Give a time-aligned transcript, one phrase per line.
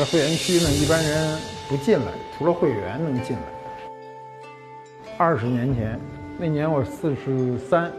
[0.00, 1.38] 的会员区呢，一般人
[1.68, 2.06] 不进来，
[2.38, 3.42] 除了会员能进来。
[5.18, 6.00] 二十年前，
[6.38, 7.92] 那年我四十三，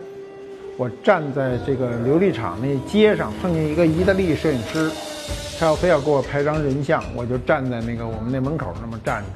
[0.78, 4.90] 我站在这个琉璃厂那街上，碰见一个意大利摄影师，
[5.60, 9.30] 他要非要给我拍张人像，我就站在那个我们那门口那么站着。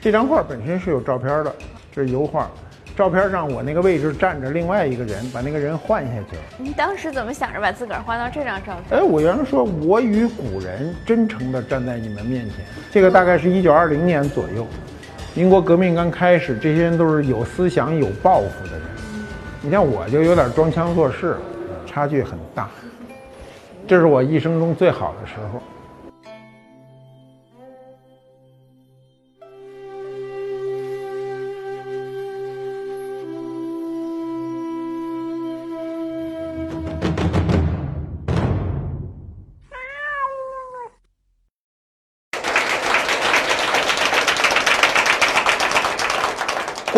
[0.00, 1.54] 这张画本身是有照片的，
[1.92, 2.50] 这是油画。
[2.94, 6.42] 照片上我那个位置站着另外一个人，把那个人换下去了。
[6.58, 9.00] 你当时怎么想着把自个儿换到这张照片？
[9.00, 12.56] 哎，我原来说我与古人真诚地站在你们面前。
[12.90, 14.66] 这个大概是一九二零年左右，
[15.34, 18.82] 英国革命刚开始，这些人都是有思想、有抱负的人。
[19.62, 21.36] 你像我就有点装腔作势，
[21.86, 22.68] 差距很大。
[23.86, 25.62] 这是我一生中最好的时候。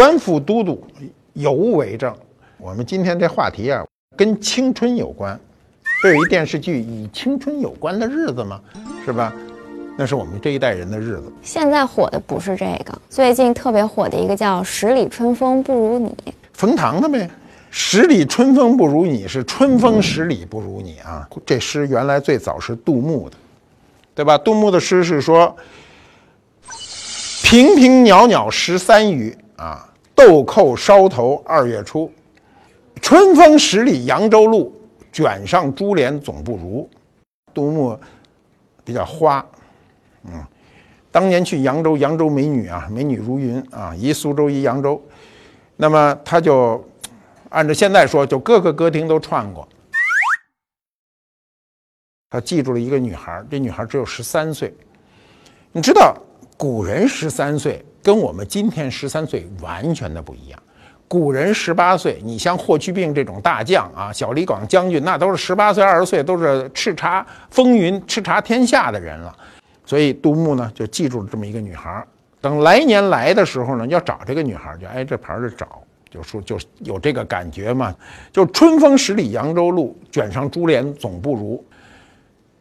[0.05, 0.87] 官府都督
[1.33, 2.15] 尤为政。
[2.59, 3.83] 我们今天这话题啊，
[4.15, 5.41] 跟青春有关。
[6.03, 8.61] 这有一电视剧以青春有关的日子吗？
[9.03, 9.33] 是吧？
[9.97, 11.33] 那是我们这一代人的日子。
[11.41, 16.11] 现在火的不是这个，最近特别火的一个叫《十里春风不如你》，
[16.53, 17.27] 冯唐的呗。
[17.71, 21.27] 十里春风不如你，是春风十里不如你啊！
[21.47, 23.37] 这诗原来最早是杜牧的，
[24.15, 24.37] 对吧？
[24.37, 25.57] 杜牧的诗是说
[27.43, 32.11] ：“平平袅袅十三余。”啊，豆蔻梢头二月初，
[33.03, 34.73] 春风十里扬州路，
[35.12, 36.89] 卷上珠帘总不如。
[37.53, 37.98] 杜牧
[38.85, 39.45] 比较花，
[40.25, 40.45] 嗯，
[41.11, 45.02] 当年去扬州，扬州美女啊，美女如云啊，一苏州一扬州，
[45.77, 46.85] 那么他就
[47.51, 49.69] 按照现在说，就各个歌厅都串过。
[52.31, 54.75] 他记住了一个女孩，这女孩只有十三岁，
[55.70, 56.17] 你知道
[56.57, 57.85] 古人十三岁。
[58.05, 60.63] 跟我们今天十三岁完全的不一样。
[61.09, 69.35] 古人十八岁，你像霍去病这种大将啊，小李广将军，那都是十八岁、二十岁，都是叱咤风云、叱咤天下的人了。
[69.87, 72.05] 所以杜牧呢，就记住了这么一个女孩。
[72.43, 77.95] 等来年来的时候呢，要找这个女孩，就挨这牌儿找，就说就有这个感觉嘛。
[78.31, 81.64] 就春风十里扬州路，卷上珠帘总不如。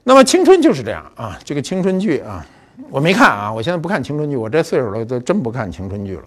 [0.03, 2.46] 那么青春就是这样啊，这个青春剧啊。
[2.89, 6.23] 我没看啊，我现在不看青春剧，我这岁数了，都真不看青春剧了。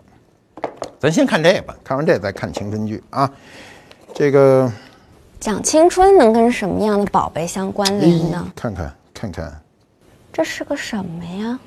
[0.99, 3.31] 咱先看这个吧，看完这再看青春剧啊。
[4.15, 4.71] 这个
[5.39, 8.53] 讲青春能跟什么样的宝贝相关联呢？
[8.57, 9.61] 看看看看，
[10.33, 11.59] 这是个什么呀？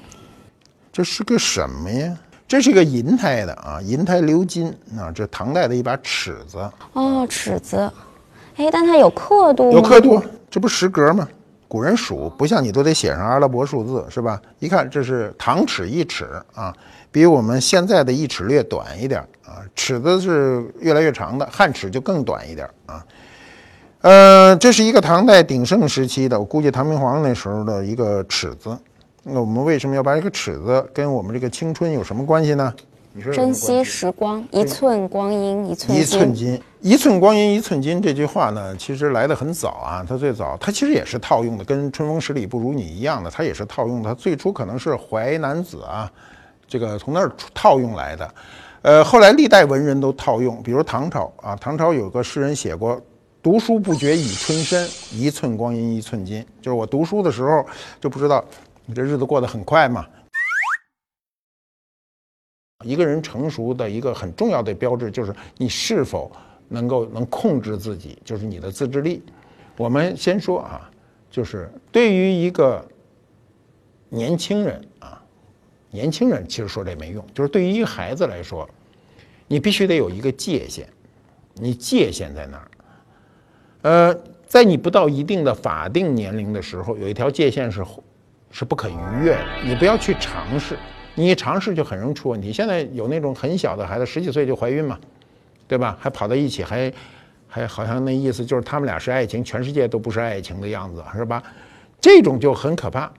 [0.92, 2.18] 这是个什么呀？
[2.48, 6.58] 这是个银胎的啊，银胎鎏金啊，这唐代的一把尺子。
[6.94, 7.92] 哦，尺子，
[8.56, 9.72] 哎，但它有刻度吗？
[9.74, 10.20] 有刻度，
[10.50, 11.28] 这不十格吗？
[11.70, 14.42] 古人数不像你都得写上阿拉伯数字是吧？
[14.58, 16.26] 一看这是唐尺一尺
[16.56, 16.76] 啊，
[17.12, 19.62] 比我们现在的一尺略短一点啊。
[19.76, 23.06] 尺子是越来越长的，汉尺就更短一点啊。
[24.02, 28.76] 呃，这是一个唐代鼎盛时期的，我估计唐明皇那时候的一个尺子。
[29.24, 32.74] 那我们为什么要把这个尺子跟我们这个青春有什么关系呢？
[33.34, 40.06] 珍惜时光，一寸光阴一寸一寸金，一寸光阴一寸金这句话呢，其实来的很早啊。
[40.08, 44.10] 它最早，它其实也是套用的，跟“春风十里不如你”一样的，它也是套用的。
[44.10, 46.12] 它最初可能是淮南子啊，
[46.68, 48.34] 这个从那儿套用来的。
[48.82, 53.02] 呃，后来历代文人都套用，比如唐朝啊，唐朝有个诗人写过
[53.44, 57.66] ：“读书不觉已春深，一寸光阴一寸金。”就是我读书的时候
[58.00, 58.44] 就不知道，
[58.86, 60.06] 你这日子过得很快嘛。
[62.86, 66.32] 一个人成熟的一个很重要的标志，就是你是否
[66.70, 69.22] 能够能控制自己，就是你的自制力。
[69.76, 70.90] 我们先说啊，
[71.30, 72.86] 就是对于一个
[74.08, 75.22] 年轻人啊，
[75.92, 78.68] 年轻人其实说这没用，就是对于一个孩子来说，
[79.46, 80.88] 你必须得有一个界限，
[81.56, 82.72] 你界限在哪儿？
[83.82, 87.84] 呃，在你不到一定的法定年龄的时候，有一条界限是
[88.52, 90.78] 是不可逾越的，你不要去尝试。
[91.20, 92.54] 你一尝试就很容易出问题。
[92.54, 94.98] 现在有那种很小的孩子，十几岁就怀孕嘛，
[95.68, 95.98] 对吧？
[96.00, 96.90] 还跑到一起，还
[97.46, 101.44] 还好像那意思就是他们俩是爱情，全世界都不是爱情的样子，是吧？
[102.00, 103.12] 这种就很可怕。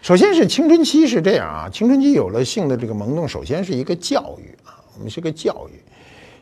[0.00, 5.82] 首先是青春期是这样啊，青春期有了性的这个萌动，首先是一个教育啊，我们是个教育。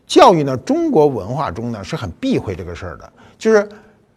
[0.07, 3.67] 教育呢，中国文化中呢是很避讳这个事儿的，就是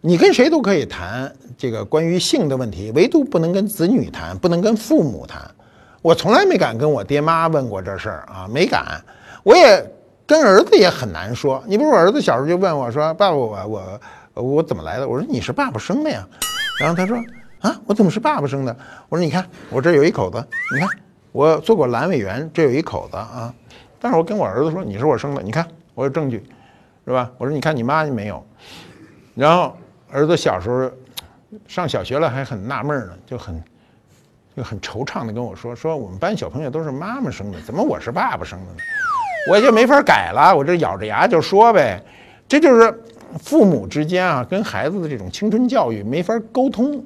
[0.01, 5.49] 你跟谁都可以谈这个关于性的问题，唯独不能跟子女谈，不能跟父母谈。
[6.01, 9.01] 我从来没敢跟我爹妈问过这事儿啊，没敢。
[9.43, 9.85] 我也
[10.25, 11.63] 跟儿子也很难说。
[11.67, 13.99] 你比如我儿子小时候就问我说：“爸爸，我我
[14.41, 16.25] 我怎么来的？”我说：“你是爸爸生的呀。”
[16.79, 17.17] 然后他说
[17.59, 18.75] ：“啊，我怎么是爸爸生的？
[19.09, 20.37] 我说你看，我这有一口子，
[20.73, 20.89] 你看
[21.31, 23.53] 我做过阑尾炎，这有一口子啊。
[23.99, 26.41] 但是我跟我儿子说你是我生的，你看我有证据，
[27.05, 27.29] 是吧？
[27.37, 28.45] 我说你看你妈没有。
[29.35, 29.75] 然后
[30.11, 30.89] 儿子小时候
[31.67, 33.61] 上小学了还很纳闷呢，就很
[34.59, 38.77] 就很惆怅的跟我说说我们班小朋友都是妈妈生的，怎么我是爸爸生的呢？
[39.49, 42.03] 我就没法改了，我这咬着牙就说呗，
[42.45, 42.93] 这就是
[43.39, 47.01] 父母之间啊跟孩子的这种青春教育没法沟通。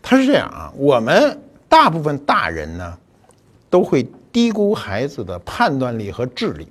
[0.00, 1.36] 他是这样啊，我们
[1.68, 2.96] 大部分大人呢
[3.68, 6.68] 都会低估孩子的判断力和智力，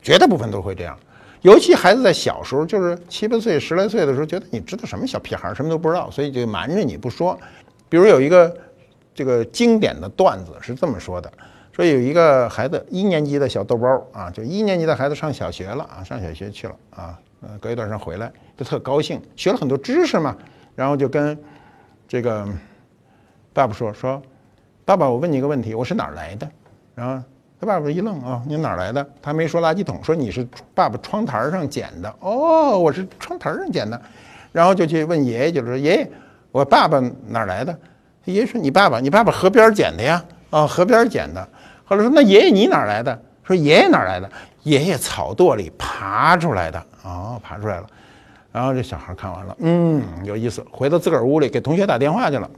[0.00, 0.96] 绝大部分都会这样。
[1.40, 7.36] 尤其孩子在小时候，就是七八岁、十来岁的时候，觉得你知道什么小屁孩，什么都不知道，所以就瞒着你不说。
[7.88, 8.56] 比如有一个
[9.20, 11.30] 这个经典的段子是这么说的：
[11.72, 20.34] 说有一个孩子一年级的小豆包啊，就一年级的孩子上小学了啊，上小学去了啊，呃，隔一段时间回来就特高兴，学了很多知识嘛，
[20.74, 21.38] 然后就跟
[22.08, 22.48] 这个
[23.52, 24.22] 爸爸说说，
[24.86, 26.50] 爸爸，我问你一个问题，我是哪儿来的？
[26.94, 27.22] 然后。
[27.60, 29.06] 他爸爸一愣啊，你哪来的？
[29.20, 32.10] 他没说垃圾桶，说你是爸爸窗台上捡的。
[32.20, 34.00] 哦，我是窗台上捡的，
[34.50, 36.10] 然后就去问爷爷，就说爷爷，
[36.52, 37.78] 我爸爸哪来的？
[38.24, 40.22] 爷爷说你爸爸，你爸爸河边捡的呀。
[40.50, 41.48] 啊，河边捡的。
[41.84, 43.22] 后来说那爷爷你哪来的？
[43.44, 44.30] 说爷爷哪来的？
[44.62, 46.86] 爷爷草垛里爬出来的。
[47.02, 47.86] 哦，爬出来了。
[48.52, 50.64] 然后这小孩看完了，嗯，有意思。
[50.70, 52.50] 回到自个儿屋里给同学打电话去了，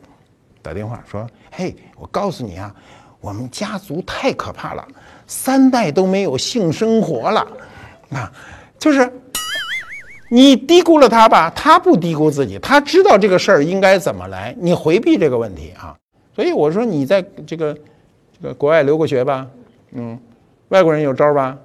[0.63, 2.75] 打电话说，嘿，我告诉你啊。
[3.21, 4.85] 我们家族太可怕了，
[5.29, 7.47] 三代都没有性生活了，
[8.11, 8.33] 啊，
[8.81, 9.01] 就是
[10.35, 15.95] 你低估了他吧，他不低估自己，他知道这个事儿应该怎么来，你回避这个问题啊，
[16.35, 17.77] 所以我说你在这个
[18.41, 19.47] 这个国外留过学吧，
[19.93, 20.19] 嗯，
[20.69, 21.59] 外国人有招吧？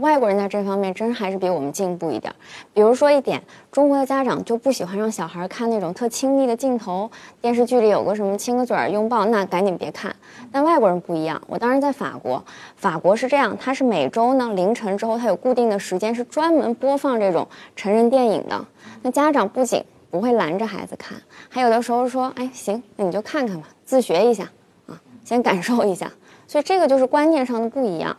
[0.00, 2.34] 外国人在这方面真还是比我们进步一点。
[2.72, 7.10] 比如说一点，中国的家长就不喜欢让小孩看那种特亲密的镜头，
[7.40, 10.14] 电视剧里有个什么亲个嘴儿、拥抱，那赶紧别看。
[10.50, 12.42] 但外国人不一样，我当时在法国，
[12.76, 18.66] 法国是这样，它是每周呢凌晨之后，它有固定的时间是专门播放这种成人电影的。
[19.02, 21.16] 那家长不仅不会拦着孩子看，
[21.50, 24.44] 还有的时候说，哎，行，那你就看看吧，自学一下
[24.86, 26.10] 啊，先感受一下。
[26.46, 28.16] 所以这个就是观念上的不一样。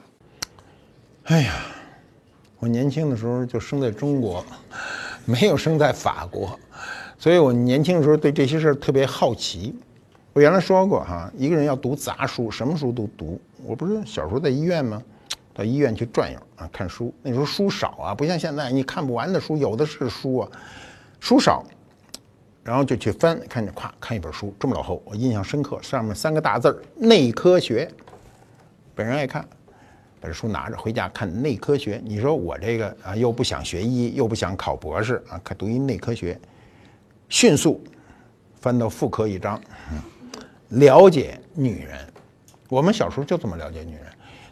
[1.26, 1.54] 哎呀，
[2.60, 4.44] 我年轻的时候就生在中国，
[5.24, 6.60] 没有生在法国，
[7.18, 9.76] 所以我年轻的时候对这些事儿特别好奇。
[10.34, 13.40] 我原来说过哈，一个人要读杂书，什么书都读。
[13.64, 15.02] 我不是小时候在医院吗？
[15.54, 17.14] 到医院去转悠啊，看书。
[17.22, 20.50] 那时候书少啊，不像现在你看不完的书，有的是书啊，
[21.20, 21.64] 书少，
[22.64, 27.90] 然后就去翻，看见咵看一本书这么老厚，我印象深刻，上面三个大字儿“内科学”，
[28.96, 29.46] 本人爱看。
[30.22, 36.40] 把这书拿着回家看内科学，你说我这个啊又不想学医，又不想考博士啊，看读一内科学，
[37.28, 37.84] 迅速
[38.60, 39.60] 翻到妇科一章，
[40.70, 41.98] 了解女人。
[42.70, 44.06] 我们小时候就这么了解女人，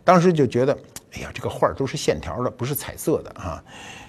[0.04, 0.75] 当时就觉得，
[1.13, 3.63] 哎呀，这个画都是线条的，不是彩色的啊，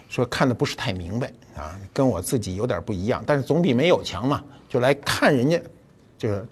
[0.08, 5.60] 说看的不是太明白啊，跟我自己有点不一样，但是总比没有强嘛，就来看人家，
[6.16, 6.42] 就是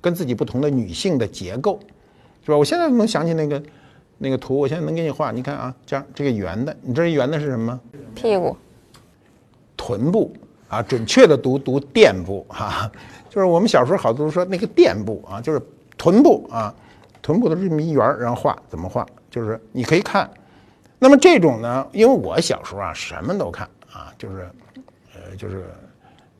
[0.00, 1.78] 跟自己不同的女性的结构。
[2.44, 2.56] 是吧？
[2.56, 3.60] 我现在能想起那个
[4.18, 5.30] 那个图，我现在能给你画。
[5.30, 7.78] 你看啊，这样这个圆的，你这圆的是什么？
[8.14, 8.56] 屁股、
[9.76, 10.34] 臀部
[10.68, 12.90] 啊，准确的读读垫部哈，
[13.28, 15.60] 就是我们小时候好多说那个垫部啊，就是
[15.98, 16.74] 臀部啊，
[17.20, 19.06] 臀部都是这么一圆，然后画怎么画？
[19.30, 20.30] 就是你可以看。
[20.98, 24.48] 那么这种呢，因为我小时候啊什么都看啊，就是
[25.14, 25.66] 呃就是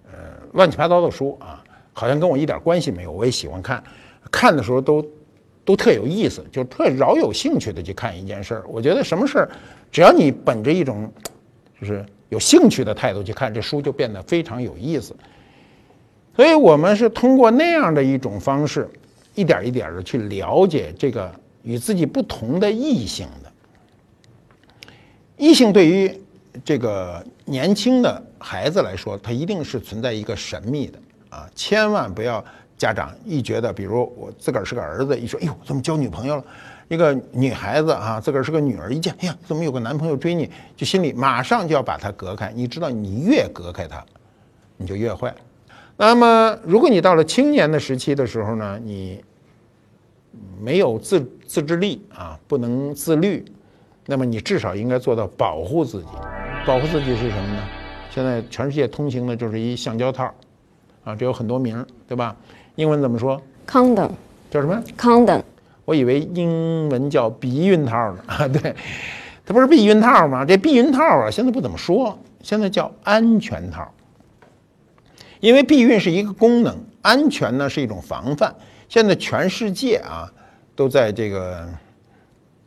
[0.06, 0.18] 呃
[0.54, 3.84] 乱七八糟的书啊，好像跟我一点关系没有，我也喜欢看，
[4.30, 5.06] 看的时候都。
[5.66, 8.64] 都特有意思，就特饶有兴趣的去看一件事儿。
[8.68, 9.50] 我觉得什么事儿，
[9.90, 11.12] 只要你本着一种
[11.78, 15.14] 就是有兴趣的态度去看，这书就变得非常有意思。
[16.36, 18.88] 所以我们是通过那样的一种方式，
[19.34, 23.52] 一点一点的去了解这个与自己不同的异性的。
[25.36, 26.16] 异性对于
[26.64, 32.44] 这个年轻的孩子来说，他一定是存在一个神秘的啊，千万不要。
[32.76, 36.44] 家长一觉得，比如我自个儿是个儿子，一说，哎呦，怎么交女朋友了？
[36.88, 40.50] 一个女孩子啊，自个儿是个女儿，一见，哎呀，怎么有个男朋友追你？
[40.76, 42.52] 就心里马上就要把他隔开。
[42.54, 44.04] 你知道，你越隔开他，
[44.76, 45.34] 你就越坏。
[45.96, 49.24] 那么，如果你到了青年的时期的时候呢，你
[50.60, 53.44] 没有自自制力啊，不能自律，
[54.04, 56.08] 那么你至少应该做到保护自己。
[56.66, 57.62] 保护自己是什么呢？
[58.10, 60.32] 现在全世界通行的就是一橡胶套，
[61.02, 62.36] 啊，这有很多名儿，对吧？
[62.76, 64.10] 英文怎么说？Condom
[64.50, 65.42] 叫什么？Condom，
[65.84, 68.22] 我以为英文叫避孕套呢。
[68.28, 68.74] 啊，对，
[69.44, 70.44] 它不是避孕套吗？
[70.44, 73.90] 这避孕套啊，现在不怎么说，现在叫安全套。
[75.40, 78.54] 因为避孕是一个功能，安全呢是一种防范。
[78.88, 80.30] 现在全世界啊
[80.74, 81.66] 都在这个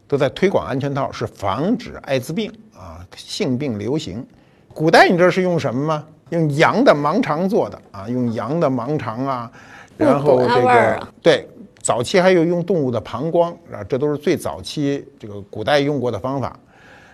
[0.08, 4.26] 都在推广安全套，是防止艾滋病啊性病流行。
[4.74, 6.06] 古代你知道是用什么吗？
[6.30, 9.52] 用羊的盲肠做的啊，用羊的盲肠啊，
[10.00, 11.48] 然后这个对，
[11.82, 16.58] 早期还有用动物的膀胱啊，这都是最早期这个古代用过的方法。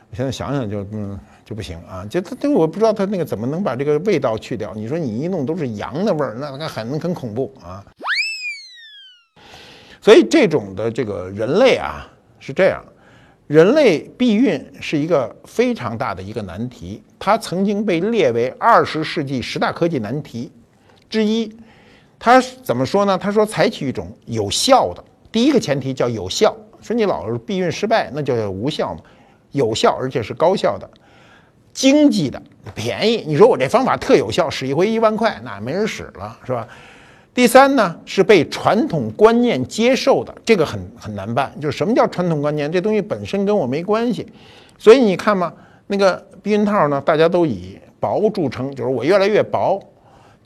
[0.10, 1.20] 我现在想想就嗯。
[1.46, 2.04] 就不行啊！
[2.10, 4.74] 就他，就我不知道他那个怎么能把这个味道去掉。
[4.74, 7.86] 你说你一弄都是羊的味儿，那那很很恐怖啊！
[10.02, 12.84] 所以这种的这个人类啊是这样，
[13.46, 20.52] 人类避孕是一个非常大的一个难题，它曾经被列为二十世纪十大科技难题
[21.08, 21.56] 之一。
[22.18, 23.18] 他怎么说呢？
[23.18, 26.56] 他说采取一种有效的，第一个前提叫有效。
[26.82, 29.02] 说你老是避孕失败，那叫无效嘛？
[29.52, 30.90] 有效而且是高效的。
[31.74, 32.42] 经济的
[32.74, 36.68] 便宜，你说我这方法特有效，使一回一万块，那没人使了，是吧？
[37.34, 41.52] 第三呢，是被传统观念接受的，这个很很难办。
[41.60, 42.72] 就是什么叫传统观念？
[42.72, 44.26] 这东西本身跟我没关系，
[44.78, 45.52] 所以你看嘛，
[45.88, 49.78] 那个避孕套呢，大家都以薄著称，就是我越来越薄。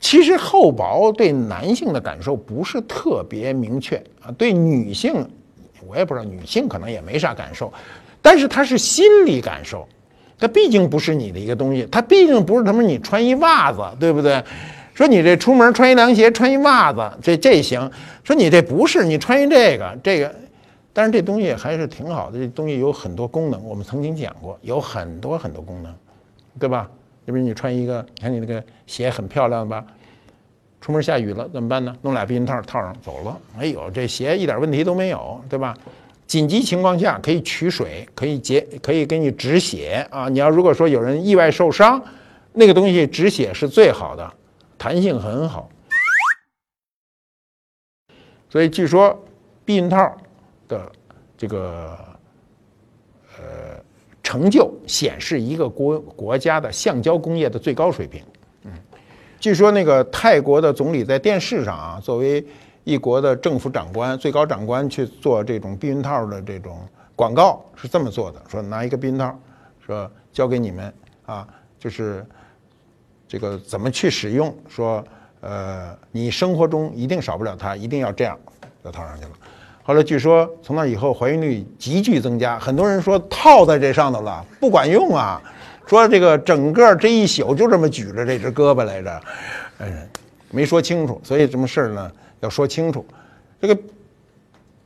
[0.00, 5.28] 其实厚薄对男性的感受不是特别明确啊，对女性，
[5.86, 7.72] 我也不知道，女性可能也没啥感受，
[8.22, 9.86] 但是它是心理感受。
[10.38, 14.42] 它毕竟不是你的一个东西，它毕竟不是他妈你穿一袜子，对不对？
[14.94, 17.90] 说你这出门穿一凉鞋，穿一袜子，这这行。
[18.24, 20.34] 说你这不是你穿一这个这个，
[20.94, 22.38] 但是这东西还是挺好的。
[22.38, 25.94] 这东西有很多功能，我们曾经讲过，有很多很多功能，
[26.58, 26.90] 对吧？
[27.26, 29.84] 要不你穿一个，你看你那个鞋很漂亮吧？
[30.80, 31.94] 出门下雨了怎么办呢？
[32.02, 33.38] 弄俩避孕套套上走了。
[33.58, 35.76] 哎呦，这鞋一点问题都没有，对吧？
[36.26, 40.28] 紧急情况下可以取水，可以结，可以给你止血啊！
[40.28, 42.00] 你要如果说有人意外受伤，
[42.52, 44.32] 那个东西止血是最好的，
[44.78, 45.68] 弹性很好。
[48.48, 49.22] 所以据说
[49.64, 50.16] 避孕套
[50.66, 50.90] 的
[51.36, 51.98] 这个
[54.30, 58.22] 成就显示一个国国家的橡胶工业的最高水平。
[58.62, 58.70] 嗯，
[59.40, 62.44] 据说那个泰国的总理在电视上啊，作为。
[62.82, 66.78] 一国的政府长官、最高长官去做这种避孕套的这种
[67.14, 69.38] 广告是这么做的：说拿一个避孕套，
[69.84, 70.92] 说交给你们
[71.26, 71.46] 啊，
[71.78, 72.24] 就是
[73.28, 74.52] 这个怎么去使用？
[74.66, 75.04] 说
[75.42, 78.36] 呃，你生活中一定少不了它，一定要这样
[78.82, 79.30] 就套上去了。
[79.82, 85.42] 后来据说从那以后怀孕率急剧增加，很多人说套在这上头了不管用啊，
[85.86, 89.20] 说这个整个这一宿就这么举着这只胳膊来着，
[89.78, 90.08] 嗯，
[90.50, 92.10] 没说清楚，所以什么事儿呢？
[92.40, 93.04] 要说清楚，
[93.60, 93.76] 这个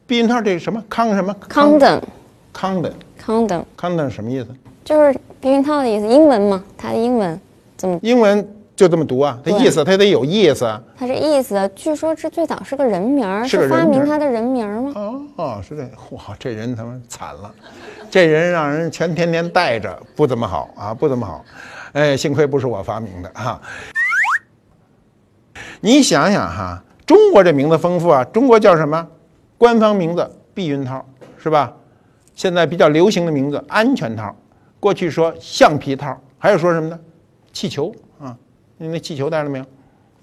[0.07, 4.49] 避孕套这什么康什么？condom，condom，condom，condom 什么意思？
[4.85, 7.41] 就是避孕套的意思，英文嘛，它的英文
[7.77, 7.99] 怎么？
[8.03, 9.39] 英文就这么读啊？
[9.45, 10.65] 它意思它得有意思。
[10.97, 14.93] 它这意思，据说这最早是个人名儿，是发明它的人名吗？
[14.97, 15.83] 哦哦，是这。
[16.17, 17.55] 哇，这人他妈惨了，
[18.11, 21.45] 这人让人全天天带着，不怎么好啊，不怎么好。
[21.93, 23.61] 哎，幸亏不是我发明的哈。
[25.81, 26.83] 你想想哈。
[27.07, 29.07] 中国这名字丰富啊，中国叫什么？
[29.59, 31.05] 官方名字避孕套
[31.37, 31.71] 是吧？
[32.35, 34.35] 现在比较流行的名字安全套，
[34.81, 36.99] 过去说橡皮套，还有说什么呢？
[37.53, 37.95] 气球
[38.77, 39.65] 你那气球带了没有？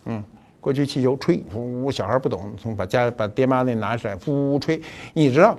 [0.05, 0.24] 嗯，
[0.60, 4.81] 过去气球吹，呜呜，小孩不懂，从把家把爹妈那拿出来，呜呜吹。
[5.13, 5.58] 你知道，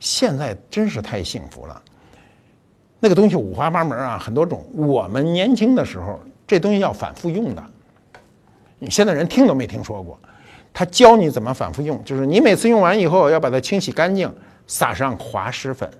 [0.00, 1.82] 现在真是太幸福了，
[2.98, 4.64] 那个东西五花八门啊，很多种。
[4.74, 7.62] 我们年轻的时候，这东西要反复用的，
[8.78, 10.18] 你现在人听都没听说过。
[10.72, 14.30] 他教你怎么反复用，就是你每次用完以后要把它清洗干净，
[14.66, 15.90] 撒上滑石粉，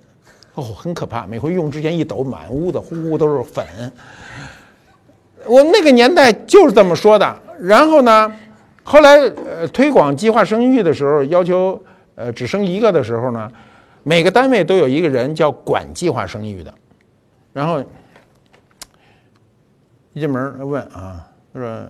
[0.53, 3.65] 哦，很可怕，每回用之前一抖，满屋子呼呼都是粉。
[5.47, 7.41] 我那个年代就是这么说的。
[7.59, 8.31] 然后呢，
[8.83, 11.81] 后来呃推广计划生育的时候，要求
[12.15, 13.51] 呃只生一个的时候呢，
[14.03, 16.73] 每个单位都有一个人叫管计划生育的。
[17.53, 17.83] 然后
[20.13, 21.87] 一进门问啊，他说。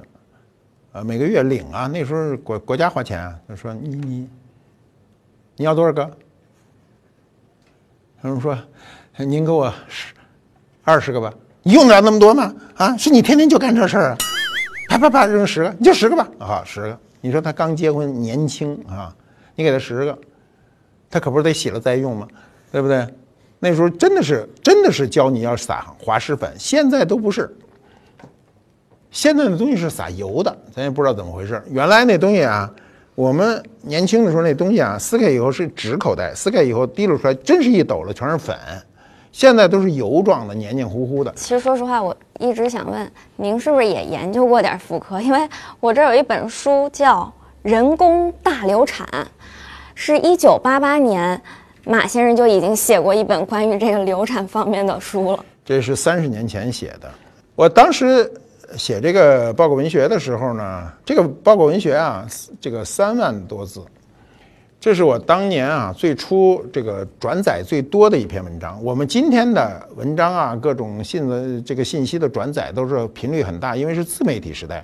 [0.93, 3.39] 呃，每个月领啊，那时候国国家花钱啊。
[3.47, 4.29] 他说你你
[5.57, 6.09] 你要多少个？
[8.19, 8.57] 他们说
[9.17, 10.11] 您给我十
[10.83, 11.31] 二十个吧。
[11.67, 12.55] 你用得了那么多吗？
[12.75, 14.17] 啊，是你天天就干这事儿啊？
[14.87, 16.25] 啪啪啪扔十个，你就十个吧。
[16.39, 16.97] 啊，十个。
[17.19, 19.13] 你说他刚结婚年轻啊，
[19.53, 20.17] 你给他十个，
[21.09, 22.25] 他可不是得洗了再用吗？
[22.71, 23.05] 对不对？
[23.59, 27.53] 那时候真的是真的是教你要撒滑石粉，现在都不是。
[29.11, 31.61] 现在的东西是撒油的，咱也不知道怎么回事。
[31.69, 32.71] 原来那东西啊，
[33.13, 38.55] 我们年轻的时候那东西啊，撕开以后是纸口袋，撕开以后滴溜出来，真是一抖了全是粉。
[39.37, 41.31] 现在都是油状的，黏黏糊糊的。
[41.35, 45.21] 其实说实话，我一直想问您，是不是也研究过点妇科？
[45.21, 45.47] 因为
[45.79, 47.21] 我这儿有一本书叫
[47.61, 49.07] 《人工大流产》，
[49.93, 51.39] 是一九八八年
[51.85, 55.45] 马先生就已经写过一本关于这个流产方面的书了。
[55.63, 57.07] 这是三十年前写的。
[57.53, 58.27] 我当时
[58.75, 62.25] 写这个报告文学的时候呢，这个报告文学啊，
[62.59, 63.85] 这个三万多字。
[64.79, 68.81] 这是我当年啊最初这个转载最多的一篇文章。
[68.83, 74.83] 我们今天的文章啊，各种信的这个信息的转载都是频率很大，因为是自媒体时代。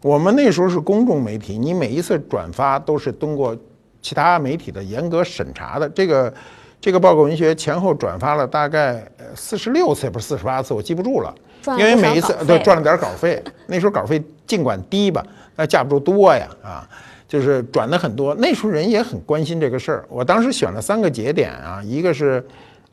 [0.00, 3.54] 我们那时候是公众媒体，你每一次转发都是通过
[4.00, 5.86] 其他媒体的严格审查的。
[5.90, 6.32] 这个
[6.80, 11.34] 这个报告文学前后转发了大概四十六次，也不是四十八次，我记不住了。
[11.76, 13.42] 因为每一次对赚了点稿费。
[13.66, 15.22] 那时候稿费尽管低吧，
[15.54, 16.88] 那架不住多呀啊。
[17.28, 20.04] 就是转的很多，那时候人也很关心这个事儿。
[20.08, 22.42] 我当时选了三个节点啊，一个是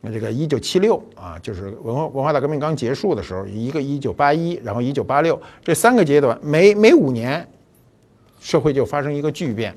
[0.03, 7.47] 这个一九七六啊，就是文化文化大革命刚结束的时候；一个一九八一，然后一九八六，这三个阶段，每每五年，
[8.41, 9.73] 社会就发生一个巨变。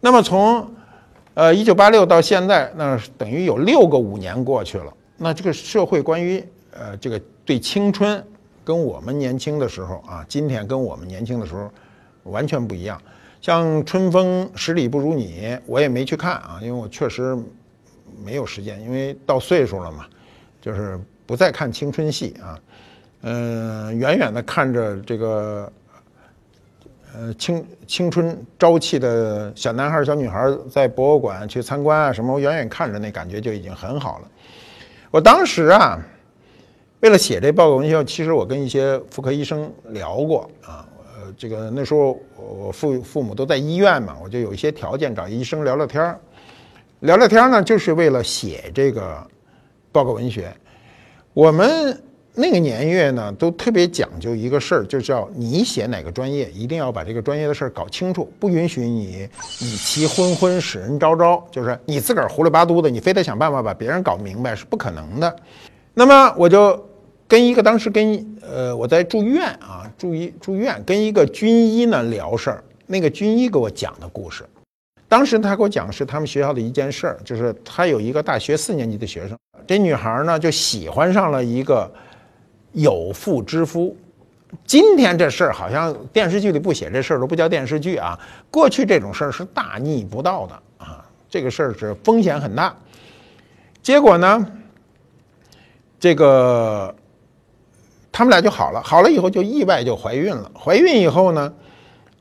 [0.00, 0.70] 那么从
[1.32, 4.92] 呃一九八六到现在，那等于有六个五年过去了。
[5.16, 8.22] 那这个社会关于呃这个对青春，
[8.62, 11.70] 跟我们年轻的时候啊，今天跟我们年轻的时候
[12.24, 13.00] 完全不一样。
[13.44, 17.36] 像春风十里不如你，我也没去看啊，因为我确实
[18.24, 20.06] 没有时间，因为到岁数了嘛，
[20.62, 22.58] 就是不再看青春戏啊。
[23.20, 25.70] 嗯，远远的看着这个
[27.12, 34.28] 呃青青春朝气的小男孩、小女孩在博物馆去参观啊什么，我远远看着那感觉就已经很好了。
[35.10, 35.98] 我当时啊，
[37.00, 40.88] 为了写这报告文学，其实我跟一些妇科医生聊过啊。
[41.36, 46.16] 这个那时候我父父母都在医院嘛，我就有一些条件找医生聊聊天，
[47.00, 49.26] 聊聊天呢，就是为了写这个
[49.90, 50.52] 报告文学。
[51.32, 52.00] 我们
[52.34, 59.28] 那个年月呢，都特别讲究一个事儿，就叫你写哪个专业，一定要把这个专业的事儿搞清楚，不允许你
[59.60, 65.36] 以其昏昏使人昭昭，就是你自个儿胡里八嘟的，你非得想办法把别人搞明白是不可能的。
[65.92, 66.80] 那么我就。
[67.26, 74.44] 跟一个当时跟呃我在住院啊住医住院跟一个军医呢聊事儿，那个军医给我讲的故事，
[75.08, 81.90] 当时他给我讲是他们学校的一件事儿，就是他有一个大学四年级的学生，这女孩呢就喜欢上了一个
[82.72, 83.96] 有妇之夫。
[84.66, 92.76] 今天这事儿好像电视剧里不写这事儿都不叫电视剧啊，过去这种事儿是大逆不道的啊，这个事儿是风险很大。
[93.82, 94.46] 结果呢，
[95.98, 96.94] 这个。
[98.16, 100.48] 他们俩就好了，好了以后就意外就怀孕了。
[100.56, 101.52] 怀孕以后呢，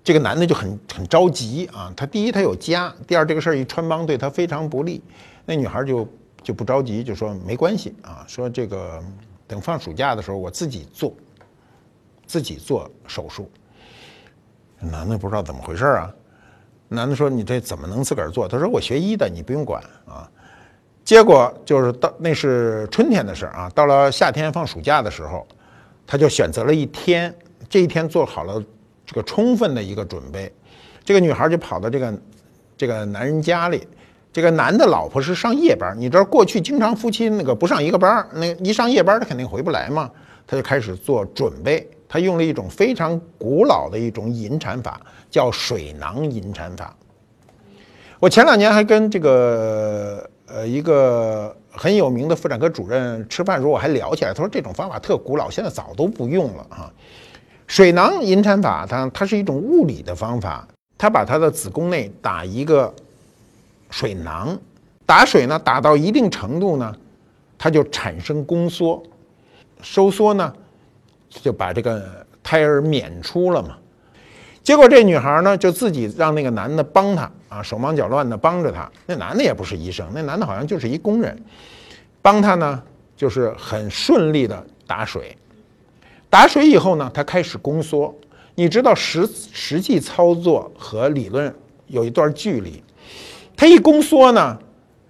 [0.04, 1.94] 这个男的就很很着急啊。
[1.96, 5.04] 他第一他有家，第二这个事儿一穿帮对他非常不利。
[5.46, 6.08] 那女孩就
[6.42, 9.00] 就不着急，就说没关系啊，说这个
[9.46, 11.14] 等放暑假的时候我自己做，
[12.26, 13.48] 自己做手术。
[14.80, 16.12] 男的不知道怎么回事啊，
[16.88, 18.48] 男的说你这怎么能自个儿做？
[18.48, 20.28] 他说我学医的，你不用管啊。
[21.06, 25.48] 结果就是到那是春天的事儿啊，到了夏天放暑假的时候。
[26.06, 27.34] 他就选择了一天，
[27.70, 28.62] 这一天做好了
[29.06, 30.52] 这个充分的一个准备，
[31.04, 32.14] 这个女孩就跑到这个
[32.78, 33.88] 这个男人家里，
[34.32, 40.12] 这个男的老婆是上夜班，你知道过去经常夫妻那个不上一个班，那一上夜班他肯定回不来嘛，
[40.46, 46.96] 他就开始做准备，他用了一种非常古老的一种引产法，叫水囊引产法。
[48.20, 51.56] 我前两年还跟这个呃一个。
[51.76, 56.94] 很有名的妇产科主任吃饭时候我还聊起来，他说这种方法特古老，现在早都不用了啊。
[57.66, 62.94] 水囊引产法，它它是一种物理的方法，它把它的子宫内打一个
[63.90, 64.58] 水囊，
[65.06, 66.96] 打水呢打到一定程度呢，
[67.58, 69.02] 它就产生宫缩，
[69.82, 70.54] 收缩呢
[71.30, 72.04] 就把这个
[72.44, 73.78] 胎儿娩出了嘛。
[74.64, 77.30] 结果这女孩呢就自己让那个男的帮她。
[77.50, 81.40] 啊，手忙脚乱的帮着她，那男的也不是医生，那男的好像就是一工人，
[82.20, 82.82] 帮他呢，
[83.16, 85.38] 就是很顺利的打水，
[86.32, 88.12] 打水以后呢，他开始宫缩。
[88.56, 91.54] 你知道实实际操作和理论
[91.86, 92.82] 有一段距离，
[93.56, 94.58] 他一宫缩呢，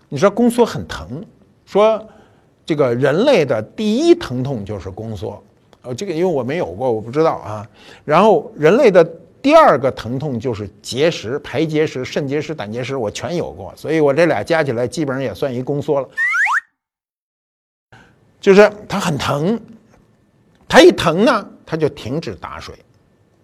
[0.09, 1.23] 你说宫缩很疼，
[1.65, 2.05] 说
[2.65, 5.41] 这个人类的第一疼痛就是宫缩，
[5.81, 7.65] 呃，这个因为我没有过，我不知道啊。
[8.03, 9.09] 然后人类的。
[9.43, 16.09] 第二个疼痛就是结石、排结石、肾结石、胆结石，我全有过，所以我这俩加起来基本上也算一宫缩了。
[18.39, 19.59] 就是它很疼，
[20.65, 22.73] 它一疼呢，它就停止打水，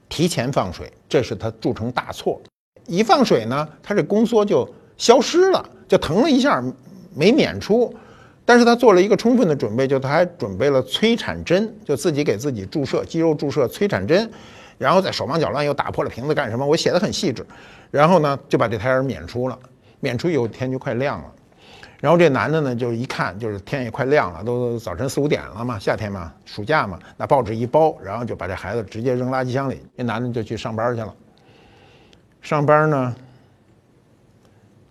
[0.07, 2.41] 提前放水，这是它铸成大错。
[2.87, 6.63] 一放水呢，它这宫缩就消失了，就疼了一下
[7.13, 7.93] 没娩出。
[8.45, 14.31] 但是他做了一个充分的准备，就他还准备了催产针，就自己给自己注射肌肉注射催产针，
[14.79, 16.65] 然后在手忙脚乱又打破了瓶子干什么？
[16.65, 17.45] 我写的很细致。
[17.91, 19.59] 然后呢，就把这胎儿免出了。
[20.01, 21.25] 免出以后天就快亮了，
[21.99, 29.85] 然后这男的呢，就一看就是天也快亮了，都早晨四五点了嘛，夏天嘛，暑假嘛，拿报纸一包，然后就把这孩子直接扔垃圾箱里。
[29.97, 31.13] 这男的就去上班去了。
[32.41, 33.13] 上班呢，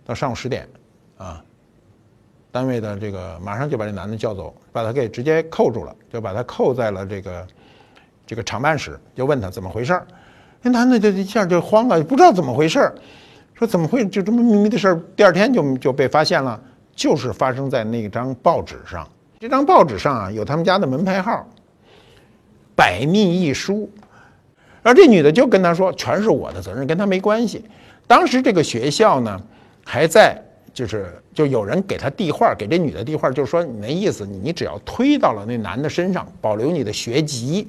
[0.05, 0.69] 到上午十点，
[1.17, 1.43] 啊。
[2.51, 7.47] 单位的这个马上就把这男的叫走，把他给直接扣住了，就把他扣在了这个
[8.29, 10.05] 这个厂办室，就问他怎么回事儿。
[10.61, 12.93] 那男的就一下就慌了，不知道怎么回事儿，
[13.55, 15.01] 说怎么会就这么秘密的事儿？
[15.15, 16.61] 第二天就就被发现了，
[16.95, 19.09] 就是发生在那张报纸上。
[19.39, 21.43] 这张报纸上啊有他们家的门牌号，
[22.75, 23.89] 百密一疏。
[24.83, 27.65] 而这女的就跟他说，全是我的责任，跟他没关系。
[28.05, 29.41] 当时这个学校呢
[29.83, 30.39] 还在。
[30.71, 37.67] 就是就有人给他递话，给这女的递话，就是说你那意思，你只要推到了那男的身上，保留你的学籍。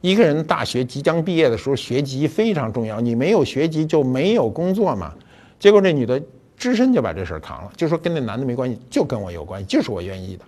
[0.00, 5.12] 一个人大学即将毕业的时候，学籍非常重要，你没有学籍就没有工作嘛。
[5.58, 6.20] 结果这女的
[6.56, 10.44] 只身就把这事儿扛了，就说跟那男的没关系，就跟我有关系，就是我愿意的。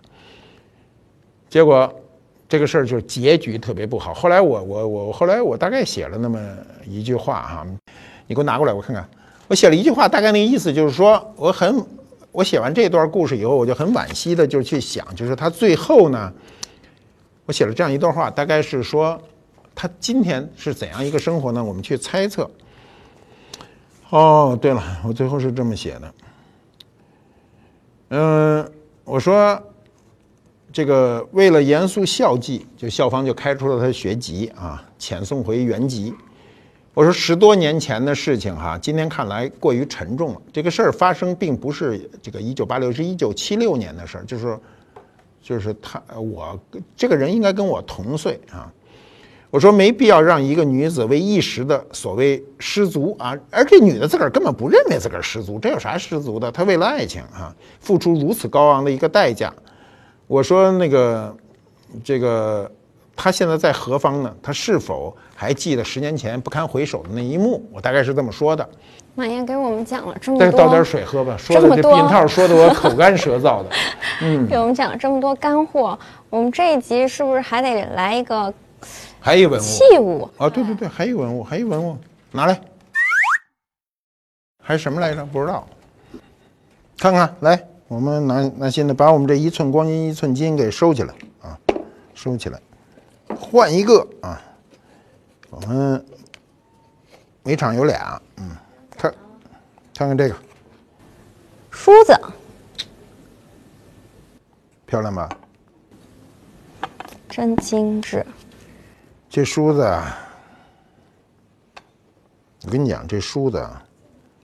[1.51, 1.93] 结果
[2.49, 4.15] 这个事儿就结局特别不好。
[4.15, 6.39] 后来我我我后来我大概写了那么
[6.87, 7.67] 一句话哈，
[8.27, 9.07] 你给我拿过来我看看。
[9.49, 11.85] 我写了一句话，大概那个意思就是说，我很，
[12.31, 16.33] 我写完这段故事以后，我就很惋惜的就去想，就是他最后呢，
[17.45, 19.21] 我写了这样一段话，大概是说，
[19.75, 21.63] 他今天是怎样一个生活呢？
[21.63, 22.51] 我们去猜测。
[24.11, 26.15] 哦，对了，我最后是这么写的，
[28.11, 28.73] 嗯，
[29.05, 29.59] 我说，
[30.71, 36.13] 这个为了严肃校纪，就校方就开除了他的学籍啊，遣送回原籍。
[36.93, 40.43] 我说十多年前的事情哈，今天看来过于沉重了。
[40.53, 44.59] 这个事儿发生并不是这个一九八六，是一九七六年的事儿，就是，
[45.41, 46.61] 就是他我
[46.95, 48.71] 这个人应该跟我同岁啊。
[49.53, 56.51] 我说没必要让一个女子为一时的所谓失足啊，而这女的自个儿根本不认为自个儿失足，这有啥失足的？
[56.51, 59.53] 她为了爱情啊，付出如此高昂的一个代价。
[60.27, 61.37] 我说那个
[62.03, 62.69] 这个。
[63.15, 64.35] 她现在在何方呢？
[64.43, 67.63] 她是否还记得十年前不堪回首的那一幕？
[67.71, 68.67] 我大概是这么说的。
[69.15, 71.37] 马爷给我们讲了这么多，再倒点水喝吧。
[71.37, 73.67] 说的这避孕套说的我口干舌燥的。
[74.23, 75.97] 嗯， 给我们讲了这么多干货，
[76.31, 78.53] 我们这一集是不是还得来一个？
[79.23, 80.51] 还一文物器物啊？
[80.51, 81.97] 对对对，还一文物，还一文物，
[82.33, 82.61] 拿来。
[84.61, 85.25] 还什么来着？
[85.27, 85.67] 不知道。
[86.99, 91.57] 看看，来，我们拿拿现在把我们这一寸光阴一寸金给收起来啊，
[92.15, 92.61] 收起来。
[93.39, 94.43] 换一个啊！
[95.51, 96.05] 我们
[97.45, 98.57] 每场有俩，嗯，
[98.97, 99.15] 看，
[99.95, 100.35] 看看这个
[101.71, 102.21] 梳子，
[104.87, 105.29] 漂亮吧？
[107.29, 108.25] 真精致。
[109.33, 110.15] 这梳子啊，
[112.67, 113.83] 我跟你讲，这梳子啊，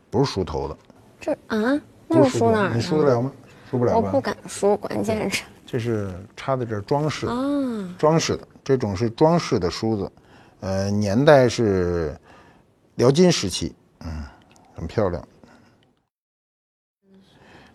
[0.09, 0.74] 不是梳头的。
[1.20, 2.74] 这啊，那是梳哪儿？
[2.74, 3.31] 你梳得了吗？
[3.70, 4.07] 梳不了吧？
[4.07, 5.44] 我不敢梳，关键是。
[5.66, 7.33] 这是插在这儿装饰的，
[7.98, 10.11] 装饰的这种是装饰的梳子，
[10.61, 12.18] 呃，年代是
[12.94, 14.24] 辽金时期，嗯，
[14.74, 15.22] 很漂亮。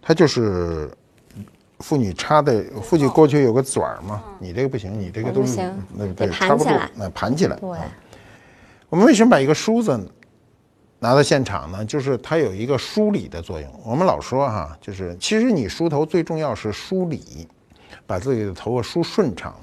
[0.02, 0.90] 它就是
[1.84, 5.60] 妇女插的，妇女过去有个嘴儿嘛，你这个不行，你这个都是
[5.94, 7.58] 那对插不住，那盘起来。
[7.58, 7.70] 对。
[8.90, 10.00] 我们为什么把一个梳子
[11.00, 11.84] 拿到现场呢？
[11.84, 13.70] 就是它有一个梳理的作用。
[13.84, 17.48] 我们老说哈，就是其实你梳头最重要是梳理。
[18.06, 19.56] 把自己的头发梳顺畅，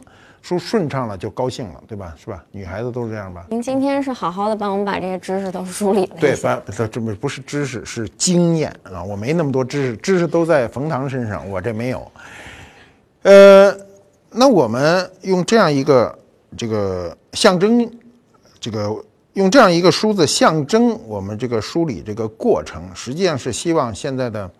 [0.43, 2.15] 梳顺畅了就高兴了，对吧？
[2.19, 2.43] 是吧？
[2.51, 3.45] 女孩子都是这样吧？
[3.51, 6.17] 您今天是好好的帮我们把这些知识都梳理了。
[6.19, 9.03] 对，把这这不不是知识，是经验啊！
[9.05, 12.11] 我没那么多知识，知识都在冯唐身上，我这没有。
[13.23, 13.77] 呃，
[14.31, 16.19] 那我们用这样一个
[16.57, 17.91] 这个象征，
[18.59, 24.51] 这个用这样一个梳子象征我们这个梳理这个过程，实际上是希望现在的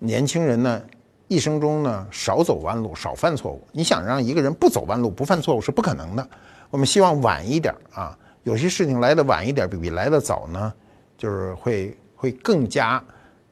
[0.00, 0.82] 年轻人呢。
[1.28, 3.62] 一生中呢，少走弯路，少犯错误。
[3.70, 6.26] 你想让一个人不走弯路、不犯错误是不可能的。
[6.70, 10.72] 我们希望晚一点啊，有些事情来的晚一点，比比来的早呢，
[11.18, 13.02] 就是会会更加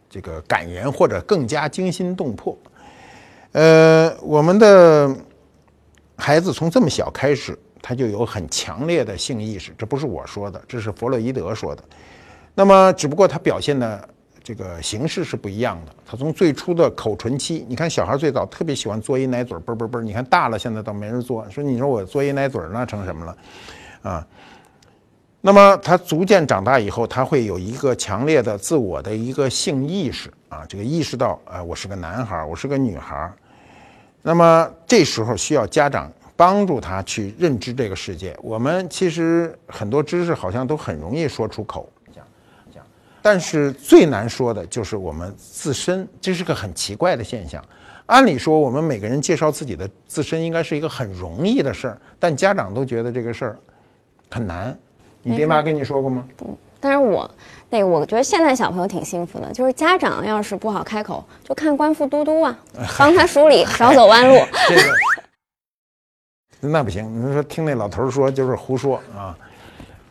[0.09, 2.57] 这个感人或者更加惊心动魄。
[3.53, 5.15] 呃，我们的
[6.17, 11.85] 孩子从这么小开始，他就有很强烈的性意识，这不是我说的，这是弗洛伊德说的。
[12.55, 14.09] 那么，只不过他表现的。
[14.47, 15.93] 这个形式是不一样的。
[16.09, 20.01] 他从最初的口唇期，你看小孩最早特别喜欢嘬一奶嘴，啵啵啵。
[20.01, 21.45] 你看大了，现在倒没人嘬。
[21.51, 23.37] 说你说我嘬一奶嘴，那成什么了？
[24.03, 24.25] 啊，
[25.41, 33.29] 那么他逐渐长大以后，他会有一个强烈的自我的一个性意识啊，这个意识到，啊，我是个男孩，我是个女孩。
[34.23, 38.37] 那么这时候需要家长帮助他去认知这个世界。
[38.41, 41.89] 我们其实很多知识好像都很容易说出口，
[43.29, 47.61] 但是最难说的就是我们自身，这是个很奇怪的现象。
[48.07, 53.59] 按理说，我们每个人介绍自己的自身应该是一个很容易的事儿，但家长都觉得这个事儿
[54.31, 54.79] 很难。
[55.25, 56.25] 你爹妈跟你说过吗？
[56.37, 57.29] 不但是我
[57.69, 62.57] 那个，我觉得现在小朋友挺幸福的，就是家长要是不好开口，就看官复嘟嘟啊，
[62.97, 64.37] 帮他梳理，少走弯路。
[64.71, 64.83] 这个
[66.71, 69.37] 那不行，你说听那老头儿说就是胡说啊，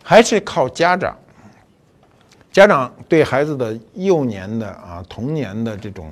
[0.03, 1.17] 还是靠家长。
[2.55, 6.09] 家长对孩子的幼年的啊童年的这种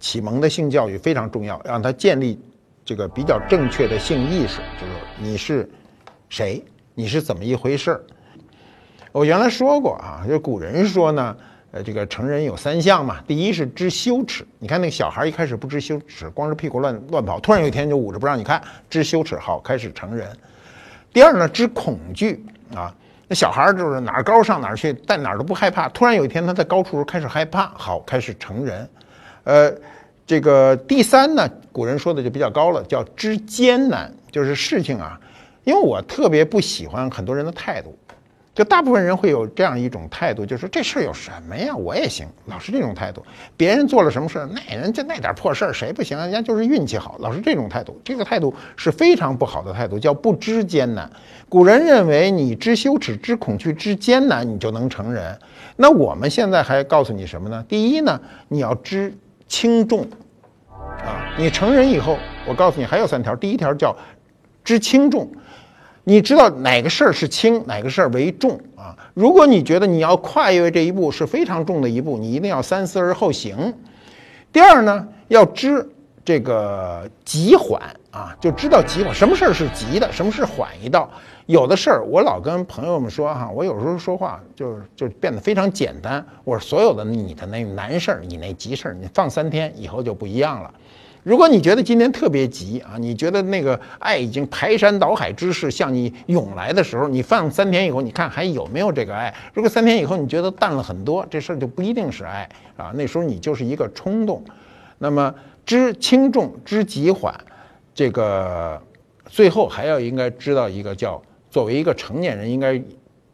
[0.00, 2.36] 启蒙的性教育非常重要，让他建立
[2.84, 5.70] 这个比较正确的性意识，就是你是
[6.28, 6.60] 谁，
[6.96, 8.02] 你是怎么一回事儿。
[9.12, 11.36] 我原来说过啊，就古人说呢，
[11.70, 13.22] 呃，这个成人有三项嘛。
[13.24, 20.28] 第一是知羞耻，你看那个小孩一开始不知羞耻，光是屁股乱乱跑，突然有一天就捂着不让你看，知羞耻，好，开始成人。
[21.12, 22.92] 第二呢，知恐惧啊，
[23.28, 28.88] 那小孩就是哪儿高上哪儿去，但哪儿都不害怕，突然有一天他在高处时开始害怕，好，开始成人。
[29.44, 29.72] 呃，
[30.26, 35.18] 这个第三呢，古人说的就比较高了，叫知艰难，就是事情啊，
[35.64, 37.96] 因为我特别不喜欢很多人的态度。
[38.56, 43.22] 就大部分人会有这样一种态度，就是说这事儿有什么呀，我也行，老是这种态度。
[43.54, 46.16] 别人做了什么事儿，那人就那点破事儿，谁不行？
[46.16, 48.00] 人家就是运气好，老是这种态度。
[48.02, 51.10] 这个态度是非常不好的态度，叫不知艰难。
[51.50, 55.38] 古人认为你知羞耻、知恐惧、知艰难，你就能成人。
[55.76, 57.62] 那我们现在还告诉你什么呢？
[57.68, 59.12] 第一呢，你要知
[59.46, 60.08] 轻重
[60.80, 61.30] 啊。
[61.36, 62.16] 你成人以后，
[62.48, 63.36] 我告诉你还有三条。
[63.36, 63.94] 第一条叫
[64.64, 65.30] 知轻重。
[66.08, 68.96] 你知道哪个事儿是轻，哪个事儿为重啊？
[69.12, 73.74] 如果你觉得你要跨越这一步是非常重的一步，你一定要三思而后行。
[74.52, 75.84] 第二呢，要知
[76.24, 81.10] 这个急缓啊，就知道急缓，什么事儿是急的，什么是缓一道。
[81.46, 86.24] 有的事儿，我老跟朋友们说哈，我有时候说话就是就变得非常简单。
[86.44, 90.72] 我说所有的你的那难事儿，你那急事儿，你放三天以后就不一样了。
[91.26, 99.34] 如果你觉得今天特别急啊，你觉得那个爱已经排山倒海之势向你涌来的时候，你放三天以后，你看还有没有这个爱？
[99.52, 104.40] 如果三天以后你觉得淡了很多，这事儿就不一定是爱啊，那时候你就是一个冲动。
[104.98, 105.34] 那么
[105.64, 107.34] 知轻重，知急缓，
[107.92, 108.80] 这个
[109.28, 112.80] 最后还要应该知道一个叫作为一个成年人应该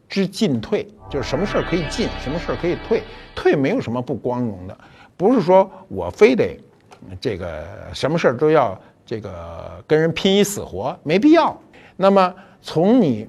[0.08, 3.02] 知进退，就是什么事儿可以进，什么事儿可以退，
[3.34, 4.74] 退没有什么不光荣的，
[5.14, 6.58] 不是说我非得。
[7.20, 11.60] 这个什么事儿都要这个跟人拼一死活，没必要。
[11.96, 13.28] 那么从你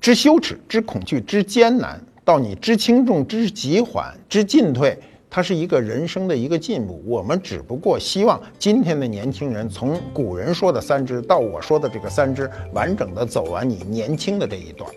[0.00, 4.96] 知羞耻、知恐惧、知艰难，到你知轻重、知急缓、知进退，
[5.28, 7.02] 它是一个人生的一个进步。
[7.04, 14.88] 我们只不过希望今天的年轻人，从古人说的三知到我说的这个三知，完整的走完你年轻的这一段。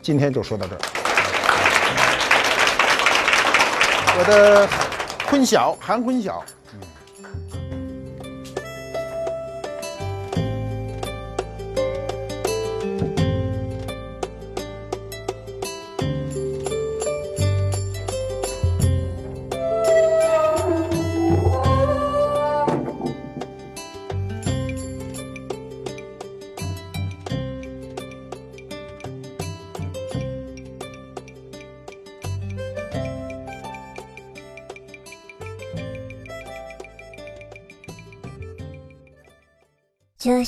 [0.00, 0.80] 今天就说到这儿，
[4.18, 4.91] 我的。
[5.32, 6.44] 坤晓，韩坤晓。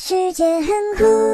[0.07, 1.34] 世界很酷。